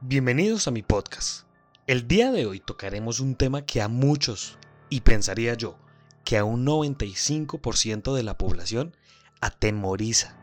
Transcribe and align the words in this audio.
Bienvenidos 0.00 0.68
a 0.68 0.70
mi 0.70 0.82
podcast. 0.82 1.42
El 1.88 2.06
día 2.06 2.30
de 2.30 2.46
hoy 2.46 2.60
tocaremos 2.60 3.18
un 3.18 3.34
tema 3.34 3.66
que 3.66 3.82
a 3.82 3.88
muchos, 3.88 4.56
y 4.88 5.00
pensaría 5.00 5.54
yo, 5.54 5.76
que 6.24 6.38
a 6.38 6.44
un 6.44 6.64
95% 6.64 8.14
de 8.14 8.22
la 8.22 8.38
población 8.38 8.96
atemoriza. 9.40 10.38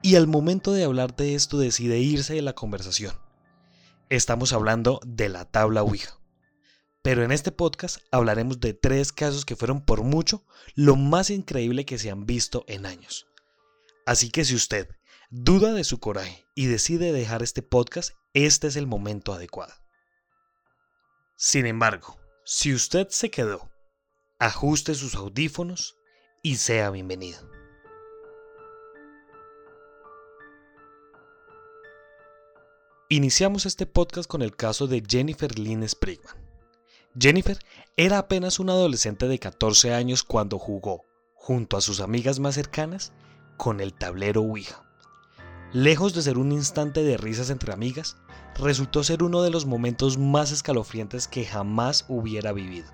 Y 0.00 0.14
al 0.14 0.28
momento 0.28 0.72
de 0.72 0.84
hablar 0.84 1.16
de 1.16 1.34
esto 1.34 1.58
decide 1.58 1.98
irse 1.98 2.34
de 2.34 2.42
la 2.42 2.52
conversación. 2.52 3.16
Estamos 4.10 4.52
hablando 4.52 5.00
de 5.04 5.28
la 5.28 5.44
tabla 5.44 5.82
Ouija. 5.82 6.20
Pero 7.02 7.24
en 7.24 7.32
este 7.32 7.50
podcast 7.50 7.96
hablaremos 8.12 8.60
de 8.60 8.74
tres 8.74 9.12
casos 9.12 9.44
que 9.44 9.56
fueron 9.56 9.84
por 9.84 10.04
mucho 10.04 10.46
lo 10.76 10.94
más 10.94 11.30
increíble 11.30 11.84
que 11.84 11.98
se 11.98 12.12
han 12.12 12.26
visto 12.26 12.64
en 12.68 12.86
años. 12.86 13.26
Así 14.06 14.30
que 14.30 14.44
si 14.44 14.54
usted 14.54 14.88
duda 15.36 15.72
de 15.72 15.82
su 15.82 15.98
coraje 15.98 16.46
y 16.54 16.66
decide 16.66 17.10
dejar 17.10 17.42
este 17.42 17.60
podcast, 17.60 18.12
este 18.34 18.68
es 18.68 18.76
el 18.76 18.86
momento 18.86 19.32
adecuado. 19.32 19.72
Sin 21.36 21.66
embargo, 21.66 22.16
si 22.44 22.72
usted 22.72 23.08
se 23.08 23.32
quedó, 23.32 23.68
ajuste 24.38 24.94
sus 24.94 25.16
audífonos 25.16 25.96
y 26.40 26.58
sea 26.58 26.90
bienvenido. 26.90 27.50
Iniciamos 33.08 33.66
este 33.66 33.86
podcast 33.86 34.28
con 34.28 34.40
el 34.40 34.54
caso 34.54 34.86
de 34.86 35.02
Jennifer 35.04 35.58
Lynn 35.58 35.88
Sprigman. 35.88 36.36
Jennifer 37.18 37.58
era 37.96 38.18
apenas 38.18 38.60
una 38.60 38.74
adolescente 38.74 39.26
de 39.26 39.40
14 39.40 39.94
años 39.94 40.22
cuando 40.22 40.60
jugó, 40.60 41.02
junto 41.34 41.76
a 41.76 41.80
sus 41.80 41.98
amigas 41.98 42.38
más 42.38 42.54
cercanas, 42.54 43.12
con 43.56 43.80
el 43.80 43.94
tablero 43.94 44.40
Ouija. 44.42 44.83
Lejos 45.74 46.14
de 46.14 46.22
ser 46.22 46.38
un 46.38 46.52
instante 46.52 47.02
de 47.02 47.16
risas 47.16 47.50
entre 47.50 47.72
amigas, 47.72 48.16
resultó 48.54 49.02
ser 49.02 49.24
uno 49.24 49.42
de 49.42 49.50
los 49.50 49.66
momentos 49.66 50.18
más 50.18 50.52
escalofriantes 50.52 51.26
que 51.26 51.44
jamás 51.44 52.04
hubiera 52.06 52.52
vivido. 52.52 52.86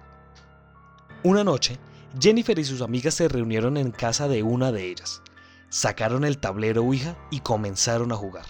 Una 1.23 1.45
noche, 1.45 1.79
Jennifer 2.19 2.59
y 2.59 2.65
sus 2.65 2.81
amigas 2.81 3.13
se 3.13 3.29
reunieron 3.29 3.77
en 3.77 3.91
casa 3.91 4.29
de 4.29 4.43
una 4.43 4.73
de 4.73 4.89
ellas, 4.89 5.21
sacaron 5.69 6.25
el 6.25 6.39
tablero 6.39 6.81
Ouija 6.81 7.19
y 7.31 7.41
comenzaron 7.41 8.13
a 8.13 8.17
jugar. 8.17 8.47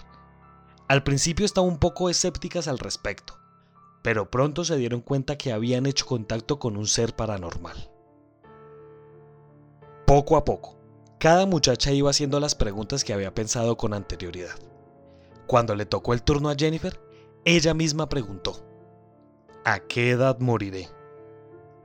Al 0.87 1.03
principio 1.03 1.45
estaban 1.45 1.69
un 1.69 1.77
poco 1.77 2.09
escépticas 2.09 2.69
al 2.69 2.79
respecto, 2.79 3.37
pero 4.01 4.31
pronto 4.31 4.63
se 4.63 4.77
dieron 4.77 5.01
cuenta 5.01 5.37
que 5.37 5.51
habían 5.51 5.85
hecho 5.85 6.05
contacto 6.05 6.57
con 6.57 6.77
un 6.77 6.87
ser 6.87 7.17
paranormal. 7.17 7.91
Poco 10.05 10.37
a 10.37 10.45
poco, 10.45 10.80
cada 11.21 11.45
muchacha 11.45 11.91
iba 11.91 12.09
haciendo 12.09 12.39
las 12.39 12.55
preguntas 12.55 13.03
que 13.03 13.13
había 13.13 13.35
pensado 13.35 13.77
con 13.77 13.93
anterioridad. 13.93 14.55
Cuando 15.45 15.75
le 15.75 15.85
tocó 15.85 16.15
el 16.15 16.23
turno 16.23 16.49
a 16.49 16.55
Jennifer, 16.55 16.99
ella 17.45 17.75
misma 17.75 18.09
preguntó, 18.09 18.65
¿A 19.63 19.81
qué 19.81 20.09
edad 20.09 20.39
moriré? 20.39 20.89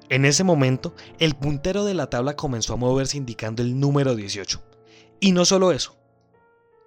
En 0.08 0.24
ese 0.24 0.42
momento, 0.42 0.94
el 1.18 1.36
puntero 1.36 1.84
de 1.84 1.92
la 1.92 2.08
tabla 2.08 2.34
comenzó 2.34 2.72
a 2.72 2.78
moverse 2.78 3.18
indicando 3.18 3.60
el 3.60 3.78
número 3.78 4.16
18. 4.16 4.62
Y 5.20 5.32
no 5.32 5.44
solo 5.44 5.70
eso, 5.70 5.98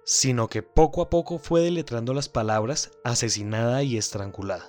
sino 0.04 0.48
que 0.48 0.64
poco 0.64 1.02
a 1.02 1.08
poco 1.08 1.38
fue 1.38 1.60
deletrando 1.60 2.14
las 2.14 2.28
palabras 2.28 2.90
asesinada 3.04 3.84
y 3.84 3.96
estrangulada. 3.96 4.68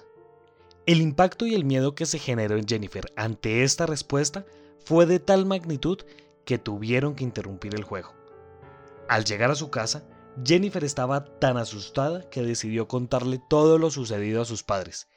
El 0.85 1.01
impacto 1.01 1.47
y 1.47 1.55
el 1.55 1.65
miedo 1.65 1.95
que 1.95 2.05
se 2.05 2.19
generó 2.19 2.57
en 2.57 2.67
Jennifer 2.67 3.11
ante 3.15 3.63
esta 3.63 3.87
respuesta 3.87 4.45
fue 4.85 5.07
de 5.07 5.17
tal 5.17 5.47
magnitud 5.47 5.97
que 6.45 6.57
tuvieron 6.57 7.15
que 7.15 7.23
interrumpir 7.23 7.75
el 7.75 7.83
juego. 7.83 8.13
Al 9.07 9.25
llegar 9.25 9.51
a 9.51 9.55
su 9.55 9.69
casa, 9.69 10.03
Jennifer 10.43 10.83
estaba 10.83 11.25
tan 11.39 11.57
asustada 11.57 12.29
que 12.29 12.41
decidió 12.43 12.87
contarle 12.87 13.41
todo 13.49 13.77
lo 13.77 13.91
sucedido 13.91 14.41
a 14.41 14.45
sus 14.45 14.63
padres, 14.63 15.07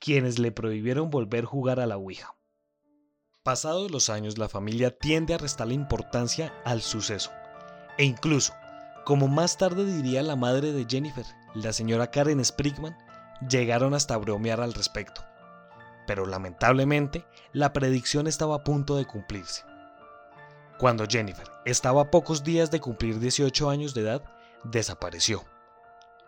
quienes 0.00 0.38
le 0.38 0.52
prohibieron 0.52 1.10
volver 1.10 1.44
a 1.44 1.48
jugar 1.48 1.78
a 1.80 1.86
la 1.86 1.96
Ouija. 1.96 2.34
Pasados 3.42 3.90
los 3.90 4.08
años, 4.08 4.38
la 4.38 4.48
familia 4.48 4.96
tiende 4.96 5.34
a 5.34 5.38
restarle 5.38 5.74
importancia 5.74 6.54
al 6.64 6.80
suceso, 6.80 7.30
e 7.98 8.04
incluso, 8.04 8.54
como 9.04 9.28
más 9.28 9.58
tarde 9.58 9.84
diría 9.84 10.22
la 10.22 10.36
madre 10.36 10.72
de 10.72 10.86
Jennifer, 10.88 11.26
la 11.54 11.72
señora 11.72 12.10
Karen 12.10 12.44
Sprigman, 12.44 12.96
llegaron 13.48 13.94
hasta 13.94 14.16
bromear 14.16 14.60
al 14.60 14.72
respecto. 14.72 15.22
Pero 16.06 16.24
lamentablemente, 16.24 17.24
la 17.52 17.72
predicción 17.72 18.26
estaba 18.26 18.56
a 18.56 18.64
punto 18.64 18.96
de 18.96 19.04
cumplirse. 19.04 19.62
Cuando 20.82 21.06
Jennifer 21.08 21.46
estaba 21.64 22.02
a 22.02 22.10
pocos 22.10 22.42
días 22.42 22.72
de 22.72 22.80
cumplir 22.80 23.20
18 23.20 23.70
años 23.70 23.94
de 23.94 24.00
edad, 24.00 24.24
desapareció. 24.64 25.44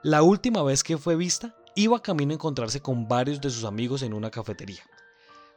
La 0.05 0.23
última 0.23 0.63
vez 0.63 0.85
que 0.85 0.97
fue 0.97 1.17
vista, 1.17 1.57
iba 1.75 2.01
camino 2.01 2.31
a 2.31 2.35
encontrarse 2.35 2.81
con 2.81 3.09
varios 3.09 3.41
de 3.41 3.51
sus 3.51 3.65
amigos 3.65 4.03
en 4.03 4.15
una 4.15 4.31
cafetería. 4.31 4.85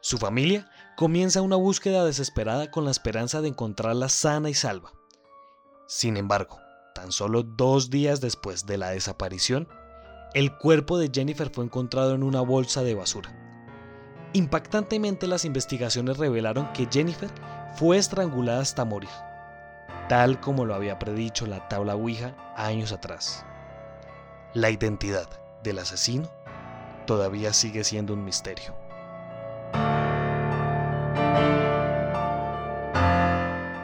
Su 0.00 0.18
familia 0.18 0.68
comienza 0.96 1.42
una 1.42 1.54
búsqueda 1.54 2.04
desesperada 2.04 2.72
con 2.72 2.84
la 2.84 2.90
esperanza 2.90 3.40
de 3.40 3.46
encontrarla 3.46 4.08
sana 4.08 4.50
y 4.50 4.54
salva. 4.54 4.90
Sin 5.86 6.16
embargo, 6.16 6.58
tan 6.92 7.12
solo 7.12 7.44
dos 7.44 7.90
días 7.90 8.20
después 8.20 8.66
de 8.66 8.78
la 8.78 8.90
desaparición, 8.90 9.68
el 10.34 10.58
cuerpo 10.58 10.98
de 10.98 11.12
Jennifer 11.14 11.50
fue 11.50 11.64
encontrado 11.64 12.16
en 12.16 12.24
una 12.24 12.40
bolsa 12.40 12.82
de 12.82 12.96
basura. 12.96 13.32
Impactantemente 14.32 15.28
las 15.28 15.44
investigaciones 15.44 16.18
revelaron 16.18 16.72
que 16.72 16.88
Jennifer 16.90 17.30
fue 17.74 17.98
estrangulada 17.98 18.60
hasta 18.60 18.84
morir, 18.84 19.10
tal 20.08 20.40
como 20.40 20.64
lo 20.64 20.74
había 20.74 20.98
predicho 20.98 21.46
la 21.46 21.68
tabla 21.68 21.94
Ouija 21.94 22.34
años 22.56 22.92
atrás. 22.92 23.44
La 24.54 24.70
identidad 24.70 25.28
del 25.62 25.78
asesino 25.78 26.28
todavía 27.06 27.52
sigue 27.52 27.84
siendo 27.84 28.14
un 28.14 28.24
misterio. 28.24 28.74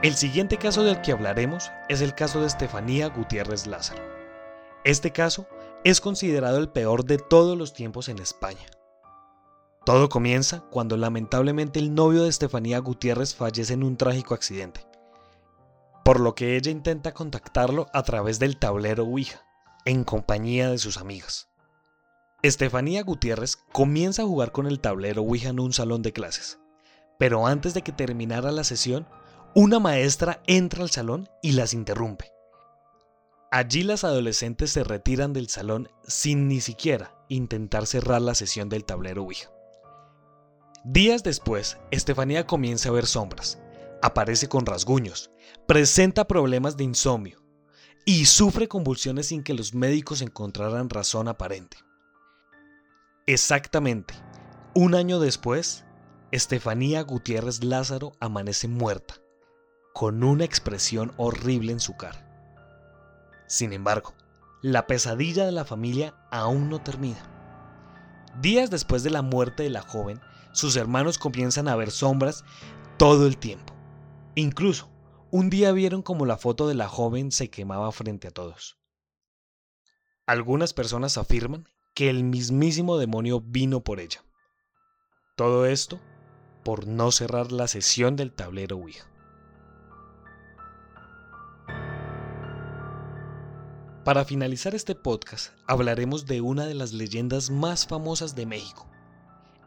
El 0.02 0.16
siguiente 0.16 0.58
caso 0.58 0.84
del 0.84 1.00
que 1.00 1.12
hablaremos 1.12 1.72
es 1.88 2.02
el 2.02 2.14
caso 2.14 2.40
de 2.40 2.46
Estefanía 2.46 3.08
Gutiérrez 3.08 3.66
Lázaro. 3.66 4.02
Este 4.84 5.12
caso 5.12 5.46
es 5.82 6.02
considerado 6.02 6.58
el 6.58 6.68
peor 6.68 7.06
de 7.06 7.16
todos 7.16 7.56
los 7.56 7.72
tiempos 7.72 8.10
en 8.10 8.18
España. 8.18 8.66
Todo 9.84 10.08
comienza 10.08 10.60
cuando 10.70 10.96
lamentablemente 10.96 11.78
el 11.78 11.94
novio 11.94 12.22
de 12.22 12.30
Estefanía 12.30 12.78
Gutiérrez 12.78 13.34
fallece 13.34 13.74
en 13.74 13.82
un 13.82 13.98
trágico 13.98 14.32
accidente, 14.32 14.86
por 16.06 16.20
lo 16.20 16.34
que 16.34 16.56
ella 16.56 16.70
intenta 16.70 17.12
contactarlo 17.12 17.88
a 17.92 18.02
través 18.02 18.38
del 18.38 18.56
tablero 18.56 19.04
Ouija, 19.04 19.44
en 19.84 20.04
compañía 20.04 20.70
de 20.70 20.78
sus 20.78 20.96
amigas. 20.96 21.50
Estefanía 22.42 23.02
Gutiérrez 23.02 23.56
comienza 23.72 24.22
a 24.22 24.26
jugar 24.26 24.52
con 24.52 24.66
el 24.66 24.80
tablero 24.80 25.20
Ouija 25.20 25.50
en 25.50 25.60
un 25.60 25.74
salón 25.74 26.00
de 26.00 26.14
clases, 26.14 26.58
pero 27.18 27.46
antes 27.46 27.74
de 27.74 27.82
que 27.82 27.92
terminara 27.92 28.52
la 28.52 28.64
sesión, 28.64 29.06
una 29.54 29.80
maestra 29.80 30.42
entra 30.46 30.82
al 30.82 30.90
salón 30.90 31.28
y 31.42 31.52
las 31.52 31.74
interrumpe. 31.74 32.32
Allí 33.50 33.82
las 33.82 34.02
adolescentes 34.02 34.72
se 34.72 34.82
retiran 34.82 35.34
del 35.34 35.50
salón 35.50 35.90
sin 36.06 36.48
ni 36.48 36.62
siquiera 36.62 37.14
intentar 37.28 37.86
cerrar 37.86 38.22
la 38.22 38.34
sesión 38.34 38.70
del 38.70 38.84
tablero 38.84 39.22
Ouija. 39.22 39.53
Días 40.86 41.22
después, 41.22 41.78
Estefanía 41.90 42.46
comienza 42.46 42.90
a 42.90 42.92
ver 42.92 43.06
sombras, 43.06 43.58
aparece 44.02 44.50
con 44.50 44.66
rasguños, 44.66 45.30
presenta 45.66 46.26
problemas 46.26 46.76
de 46.76 46.84
insomnio 46.84 47.42
y 48.04 48.26
sufre 48.26 48.68
convulsiones 48.68 49.28
sin 49.28 49.42
que 49.42 49.54
los 49.54 49.72
médicos 49.72 50.20
encontraran 50.20 50.90
razón 50.90 51.28
aparente. 51.28 51.78
Exactamente, 53.26 54.12
un 54.74 54.94
año 54.94 55.20
después, 55.20 55.86
Estefanía 56.32 57.00
Gutiérrez 57.00 57.64
Lázaro 57.64 58.12
amanece 58.20 58.68
muerta, 58.68 59.14
con 59.94 60.22
una 60.22 60.44
expresión 60.44 61.14
horrible 61.16 61.72
en 61.72 61.80
su 61.80 61.96
cara. 61.96 62.28
Sin 63.46 63.72
embargo, 63.72 64.12
la 64.60 64.86
pesadilla 64.86 65.46
de 65.46 65.52
la 65.52 65.64
familia 65.64 66.14
aún 66.30 66.68
no 66.68 66.82
termina. 66.82 67.30
Días 68.42 68.68
después 68.68 69.02
de 69.02 69.08
la 69.08 69.22
muerte 69.22 69.62
de 69.62 69.70
la 69.70 69.80
joven, 69.80 70.20
sus 70.54 70.76
hermanos 70.76 71.18
comienzan 71.18 71.68
a 71.68 71.76
ver 71.76 71.90
sombras 71.90 72.44
todo 72.96 73.26
el 73.26 73.36
tiempo. 73.36 73.74
Incluso, 74.34 74.88
un 75.30 75.50
día 75.50 75.72
vieron 75.72 76.00
como 76.00 76.24
la 76.26 76.38
foto 76.38 76.66
de 76.68 76.74
la 76.74 76.88
joven 76.88 77.32
se 77.32 77.50
quemaba 77.50 77.92
frente 77.92 78.28
a 78.28 78.30
todos. 78.30 78.78
Algunas 80.26 80.72
personas 80.72 81.18
afirman 81.18 81.68
que 81.92 82.08
el 82.08 82.24
mismísimo 82.24 82.96
demonio 82.96 83.40
vino 83.40 83.80
por 83.80 84.00
ella. 84.00 84.24
Todo 85.36 85.66
esto 85.66 86.00
por 86.64 86.86
no 86.86 87.12
cerrar 87.12 87.52
la 87.52 87.68
sesión 87.68 88.16
del 88.16 88.32
tablero 88.32 88.76
Ouija. 88.76 89.10
Para 94.04 94.24
finalizar 94.24 94.74
este 94.74 94.94
podcast, 94.94 95.52
hablaremos 95.66 96.26
de 96.26 96.40
una 96.40 96.66
de 96.66 96.74
las 96.74 96.92
leyendas 96.92 97.50
más 97.50 97.86
famosas 97.86 98.34
de 98.34 98.46
México, 98.46 98.86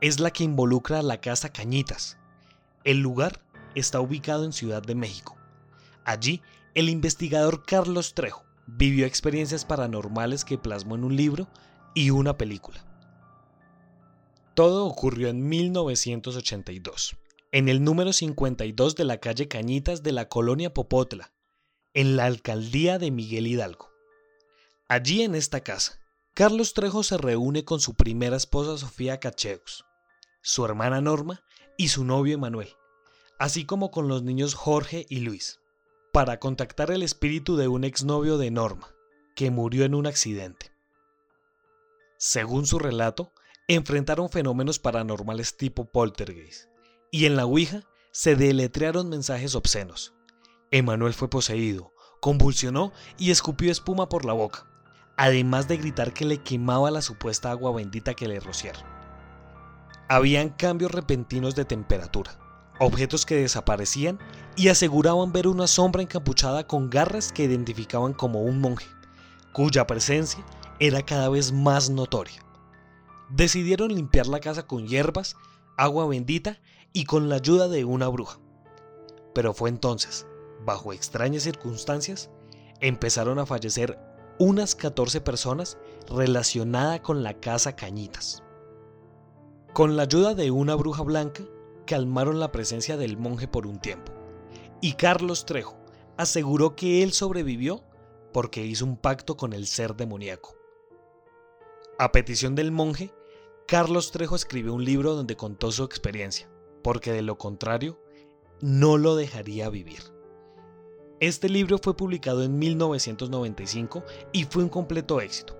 es 0.01 0.19
la 0.19 0.31
que 0.31 0.43
involucra 0.43 0.99
a 0.99 1.03
la 1.03 1.19
Casa 1.21 1.51
Cañitas. 1.51 2.17
El 2.83 2.99
lugar 2.99 3.41
está 3.75 3.99
ubicado 3.99 4.45
en 4.45 4.53
Ciudad 4.53 4.81
de 4.81 4.95
México. 4.95 5.37
Allí, 6.05 6.41
el 6.75 6.89
investigador 6.89 7.63
Carlos 7.65 8.13
Trejo 8.13 8.43
vivió 8.67 9.05
experiencias 9.05 9.65
paranormales 9.65 10.45
que 10.45 10.57
plasmó 10.57 10.95
en 10.95 11.03
un 11.03 11.15
libro 11.15 11.47
y 11.95 12.11
una 12.11 12.37
película. 12.37 12.85
Todo 14.53 14.85
ocurrió 14.85 15.29
en 15.29 15.47
1982, 15.47 17.17
en 17.51 17.69
el 17.69 17.83
número 17.83 18.13
52 18.13 18.95
de 18.95 19.03
la 19.05 19.17
calle 19.17 19.47
Cañitas 19.47 20.03
de 20.03 20.11
la 20.11 20.29
colonia 20.29 20.73
Popotla, 20.73 21.31
en 21.93 22.15
la 22.15 22.25
alcaldía 22.25 22.99
de 22.99 23.09
Miguel 23.11 23.47
Hidalgo. 23.47 23.89
Allí 24.87 25.23
en 25.23 25.35
esta 25.35 25.61
casa, 25.61 25.99
Carlos 26.33 26.73
Trejo 26.73 27.01
se 27.01 27.17
reúne 27.17 27.65
con 27.65 27.79
su 27.79 27.95
primera 27.95 28.37
esposa 28.37 28.77
Sofía 28.77 29.19
Cacheus, 29.19 29.86
su 30.47 30.63
hermana 30.63 31.01
Norma 31.01 31.43
y 31.75 31.89
su 31.89 32.05
novio 32.05 32.35
Emanuel, 32.35 32.69
así 33.37 33.65
como 33.65 33.91
con 33.91 34.07
los 34.07 34.23
niños 34.23 34.53
Jorge 34.53 35.05
y 35.09 35.19
Luis, 35.19 35.59
para 36.13 36.39
contactar 36.39 36.89
el 36.89 37.03
espíritu 37.03 37.57
de 37.57 37.67
un 37.67 37.83
exnovio 37.83 38.37
de 38.37 38.49
Norma, 38.49 38.87
que 39.35 39.51
murió 39.51 39.83
en 39.83 39.93
un 39.93 40.07
accidente. 40.07 40.71
Según 42.17 42.65
su 42.65 42.79
relato, 42.79 43.33
enfrentaron 43.67 44.29
fenómenos 44.29 44.79
paranormales 44.79 45.57
tipo 45.57 45.91
poltergeist, 45.91 46.69
y 47.11 47.25
en 47.25 47.35
la 47.35 47.43
Ouija 47.43 47.83
se 48.11 48.37
deletrearon 48.37 49.09
mensajes 49.09 49.53
obscenos. 49.53 50.13
Emanuel 50.71 51.13
fue 51.13 51.29
poseído, 51.29 51.91
convulsionó 52.21 52.93
y 53.17 53.31
escupió 53.31 53.69
espuma 53.69 54.07
por 54.07 54.23
la 54.23 54.31
boca, 54.31 54.65
además 55.17 55.67
de 55.67 55.75
gritar 55.75 56.13
que 56.13 56.23
le 56.23 56.37
quemaba 56.37 56.89
la 56.89 57.01
supuesta 57.01 57.51
agua 57.51 57.73
bendita 57.73 58.13
que 58.13 58.29
le 58.29 58.39
rociaron. 58.39 58.96
Habían 60.09 60.49
cambios 60.49 60.91
repentinos 60.91 61.55
de 61.55 61.65
temperatura, 61.65 62.39
objetos 62.79 63.25
que 63.25 63.35
desaparecían 63.35 64.19
y 64.55 64.69
aseguraban 64.69 65.33
ver 65.33 65.47
una 65.47 65.67
sombra 65.67 66.01
encapuchada 66.01 66.65
con 66.65 66.89
garras 66.89 67.33
que 67.33 67.43
identificaban 67.43 68.13
como 68.13 68.41
un 68.41 68.61
monje, 68.61 68.87
cuya 69.51 69.85
presencia 69.85 70.45
era 70.79 71.01
cada 71.01 71.27
vez 71.27 71.51
más 71.51 71.89
notoria. 71.89 72.41
Decidieron 73.29 73.93
limpiar 73.93 74.27
la 74.27 74.39
casa 74.39 74.65
con 74.65 74.87
hierbas, 74.87 75.35
agua 75.75 76.07
bendita 76.07 76.61
y 76.93 77.03
con 77.03 77.27
la 77.27 77.35
ayuda 77.35 77.67
de 77.67 77.83
una 77.83 78.07
bruja. 78.07 78.39
Pero 79.35 79.53
fue 79.53 79.69
entonces, 79.69 80.25
bajo 80.65 80.93
extrañas 80.93 81.43
circunstancias, 81.43 82.29
empezaron 82.79 83.39
a 83.39 83.45
fallecer 83.45 83.99
unas 84.39 84.73
14 84.75 85.19
personas 85.19 85.77
relacionadas 86.07 87.01
con 87.01 87.23
la 87.23 87.33
casa 87.33 87.75
Cañitas. 87.75 88.41
Con 89.77 89.95
la 89.95 90.01
ayuda 90.01 90.33
de 90.33 90.49
una 90.49 90.73
bruja 90.73 91.03
blanca, 91.03 91.43
calmaron 91.85 92.39
la 92.39 92.51
presencia 92.51 92.97
del 92.97 93.15
monje 93.15 93.47
por 93.47 93.67
un 93.67 93.79
tiempo. 93.79 94.11
Y 94.81 94.93
Carlos 94.93 95.45
Trejo 95.45 95.77
aseguró 96.17 96.75
que 96.75 97.03
él 97.03 97.13
sobrevivió 97.13 97.83
porque 98.33 98.65
hizo 98.65 98.85
un 98.85 98.97
pacto 98.97 99.37
con 99.37 99.53
el 99.53 99.67
ser 99.67 99.95
demoníaco. 99.95 100.55
A 101.99 102.11
petición 102.11 102.55
del 102.55 102.71
monje, 102.71 103.13
Carlos 103.67 104.09
Trejo 104.09 104.35
escribió 104.35 104.73
un 104.73 104.83
libro 104.83 105.13
donde 105.13 105.37
contó 105.37 105.71
su 105.71 105.83
experiencia, 105.83 106.49
porque 106.81 107.11
de 107.11 107.21
lo 107.21 107.37
contrario, 107.37 108.01
no 108.61 108.97
lo 108.97 109.15
dejaría 109.15 109.69
vivir. 109.69 110.01
Este 111.19 111.49
libro 111.49 111.77
fue 111.77 111.95
publicado 111.95 112.43
en 112.43 112.57
1995 112.57 114.03
y 114.31 114.45
fue 114.45 114.63
un 114.63 114.69
completo 114.69 115.21
éxito. 115.21 115.55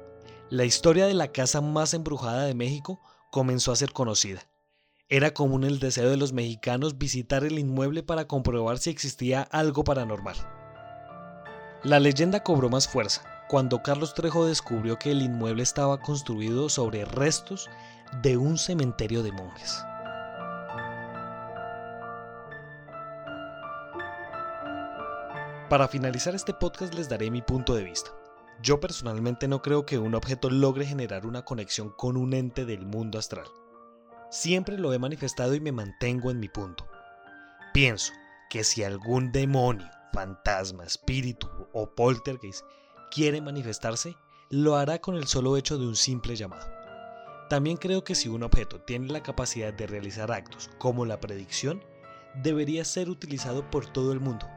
La 0.50 0.66
historia 0.66 1.06
de 1.06 1.13
la 1.13 1.31
casa 1.31 1.62
más 1.62 1.94
embrujada 1.94 2.46
de 2.46 2.56
México 2.56 3.00
comenzó 3.38 3.72
a 3.72 3.75
ser 3.75 3.94
conocida. 3.94 4.42
Era 5.10 5.31
común 5.31 5.63
el 5.63 5.78
deseo 5.78 6.10
de 6.10 6.18
los 6.18 6.34
mexicanos 6.34 6.98
visitar 6.98 7.44
el 7.44 7.60
inmueble 7.60 8.01
para 8.01 8.25
comprobar 8.25 8.80
si 8.80 8.89
existía 8.89 9.44
algo 9.51 9.84
paranormal. 9.84 10.36
La 11.84 12.00
leyenda 12.00 12.42
cobró 12.42 12.68
más 12.69 12.88
fuerza 12.88 13.22
cuando 13.48 13.84
Carlos 13.84 14.16
Trejo 14.16 14.48
descubrió 14.48 14.98
que 14.98 15.12
el 15.12 15.22
inmueble 15.22 15.62
estaba 15.62 16.00
construido 16.00 16.68
sobre 16.68 17.06
restos 17.06 17.69
de 18.24 18.38
un 18.38 18.57
cementerio 18.57 19.22
de 19.22 19.31
monjes. 19.31 19.84
Para 25.69 25.88
finalizar 25.88 26.34
este 26.34 26.56
podcast 26.56 26.95
les 26.95 27.07
daré 27.07 27.30
mi 27.30 27.44
punto 27.44 27.75
de 27.75 27.84
vista. 27.84 28.17
Yo 28.62 28.80
personalmente 28.80 29.48
no 29.48 29.62
creo 29.62 29.86
que 29.86 30.00
un 30.00 30.15
objeto 30.15 30.50
logre 30.50 30.86
generar 30.86 31.25
una 31.25 31.45
conexión 31.45 31.92
con 31.92 32.18
un 32.18 32.33
ente 32.33 32.65
del 32.65 32.86
mundo 32.86 33.19
astral. 33.19 33.48
Siempre 34.31 34.77
lo 34.77 34.94
he 34.94 35.00
manifestado 35.00 35.54
y 35.54 35.59
me 35.59 35.71
mantengo 35.71 36.31
en 36.31 36.39
mi 36.39 36.50
punto. 36.50 36.88
Pienso 37.74 38.13
que 38.50 38.63
si 38.63 38.83
algún 38.83 39.31
demonio, 39.31 39.88
fantasma, 40.12 40.83
espíritu 40.83 41.48
o 41.74 41.94
poltergeist 41.94 42.65
quiere 43.12 43.42
manifestarse, 43.42 44.15
lo 44.50 44.75
hará 44.75 45.00
con 45.00 45.15
el 45.15 45.27
solo 45.27 45.56
hecho 45.56 45.77
de 45.77 45.88
un 45.88 45.95
simple 45.95 46.36
llamado. 46.36 46.68
También 47.50 47.77
creo 47.77 48.03
que 48.03 48.15
si 48.15 48.27
un 48.27 48.44
objeto 48.44 48.81
tiene 48.81 49.12
la 49.12 49.24
capacidad 49.24 49.74
de 49.74 49.88
realizar 49.88 50.31
actos 50.31 50.69
como 50.80 51.06
la 51.06 51.19
predicción, 51.19 51.83
debería 52.42 52.83
ser 52.83 53.10
utilizado 53.10 53.69
por 53.69 53.86
todo 53.86 54.12
el 54.12 54.19
mundo, 54.19 54.48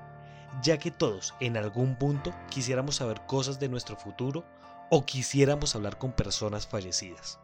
ya 0.62 0.78
que 0.78 0.90
todos 0.90 1.34
en 1.40 1.56
algún 1.56 1.96
punto 1.96 2.34
quisiéramos 2.50 2.96
saber 2.96 3.24
cosas 3.26 3.60
de 3.60 3.68
nuestro 3.68 3.96
futuro 3.96 4.44
o 4.90 5.06
quisiéramos 5.06 5.74
hablar 5.74 5.98
con 5.98 6.12
personas 6.12 6.66
fallecidas. 6.66 7.38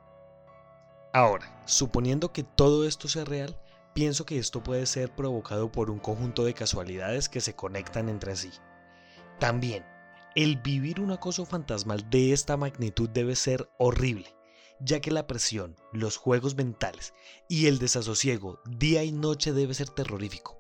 Ahora, 1.13 1.63
suponiendo 1.65 2.33
que 2.33 2.43
todo 2.43 2.87
esto 2.87 3.09
sea 3.09 3.25
real, 3.25 3.59
pienso 3.95 4.27
que 4.27 4.39
esto 4.39 4.63
puede 4.63 4.85
ser 4.85 5.15
provocado 5.15 5.73
por 5.73 5.91
un 5.91 5.99
conjunto 5.99 6.45
de 6.45 6.53
casualidades 6.53 7.29
que 7.29 7.41
se 7.41 7.55
conectan 7.55 8.09
entre 8.09 8.37
sí. 8.37 8.51
También, 9.39 9.87
el 10.35 10.59
vivir 10.59 11.01
un 11.01 11.13
acoso 11.13 11.47
fantasmal 11.47 12.11
de 12.11 12.35
esta 12.35 12.59
magnitud 12.59 13.09
debe 13.09 13.37
ser 13.37 13.71
horrible, 13.79 14.37
ya 14.81 15.01
que 15.01 15.11
la 15.11 15.27
presión, 15.27 15.77
los 15.93 16.19
juegos 16.19 16.57
mentales 16.57 17.15
y 17.49 17.69
el 17.69 17.79
desasosiego 17.79 18.61
día 18.69 19.03
y 19.03 19.13
noche 19.13 19.53
debe 19.53 19.73
ser 19.73 19.89
terrorífico. 19.89 20.59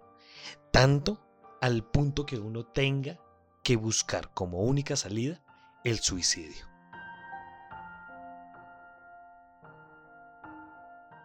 Tanto 0.70 1.20
al 1.66 1.82
punto 1.82 2.26
que 2.26 2.38
uno 2.38 2.64
tenga 2.64 3.18
que 3.64 3.74
buscar 3.74 4.32
como 4.32 4.60
única 4.60 4.94
salida 4.94 5.42
el 5.82 5.98
suicidio. 5.98 6.64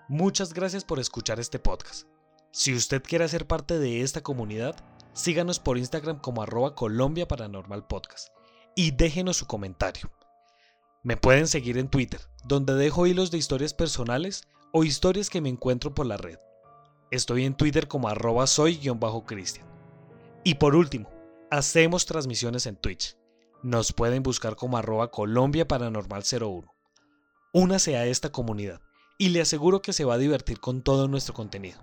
Muchas 0.10 0.52
gracias 0.52 0.84
por 0.84 0.98
escuchar 1.00 1.40
este 1.40 1.60
podcast. 1.60 2.08
Si 2.50 2.74
usted 2.74 3.04
quiere 3.04 3.28
ser 3.28 3.46
parte 3.46 3.78
de 3.78 4.02
esta 4.02 4.22
comunidad, 4.22 4.76
síganos 5.14 5.60
por 5.60 5.78
Instagram 5.78 6.20
como 6.20 6.42
arroba 6.42 6.74
Colombia 6.74 7.28
Paranormal 7.28 7.86
Podcast 7.86 8.30
y 8.76 8.90
déjenos 8.90 9.38
su 9.38 9.46
comentario. 9.46 10.10
Me 11.04 11.18
pueden 11.18 11.48
seguir 11.48 11.78
en 11.78 11.88
Twitter, 11.88 12.22
donde 12.46 12.74
dejo 12.74 13.06
hilos 13.06 13.30
de 13.30 13.38
historias 13.38 13.76
personales 13.76 14.48
o 14.74 14.84
historias 14.84 15.30
que 15.30 15.40
me 15.40 15.50
encuentro 15.50 15.94
por 15.94 16.08
la 16.08 16.18
red. 16.18 16.40
Estoy 17.12 17.46
en 17.46 17.54
Twitter 17.54 17.88
como 17.88 18.08
arroba 18.10 18.48
soy-cristian. 18.48 19.71
Y 20.44 20.56
por 20.56 20.76
último, 20.76 21.10
hacemos 21.52 22.08
transmisiones 22.08 22.66
en 22.66 22.76
Twitch. 22.76 23.16
Nos 23.62 23.94
pueden 23.94 24.24
buscar 24.24 24.56
como 24.56 24.78
arroba 24.78 25.12
Colombia 25.12 25.68
Paranormal 25.68 26.24
01. 26.24 26.74
Únase 27.54 27.96
a 27.96 28.08
esta 28.08 28.32
comunidad 28.32 28.82
y 29.20 29.30
le 29.30 29.42
aseguro 29.42 29.84
que 29.84 29.94
se 29.94 30.04
va 30.04 30.16
a 30.16 30.18
divertir 30.18 30.60
con 30.60 30.82
todo 30.82 31.08
nuestro 31.08 31.36
contenido. 31.36 31.80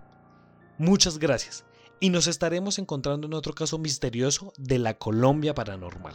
Muchas 0.77 1.19
gracias 1.19 1.65
y 2.01 2.11
nos 2.11 2.27
estaremos 2.27 2.81
encontrando 2.81 3.29
en 3.29 3.35
otro 3.35 3.55
caso 3.55 3.79
misterioso 3.79 4.53
de 4.57 4.81
la 4.81 4.95
Colombia 4.95 5.55
Paranormal. 5.55 6.15